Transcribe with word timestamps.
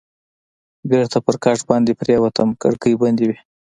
بېرته 0.89 1.17
پر 1.25 1.35
کټ 1.43 1.59
باندې 1.69 1.91
پرېوتم، 1.99 2.49
کړکۍ 2.61 2.93
بندې 3.01 3.25
وې. 3.29 3.37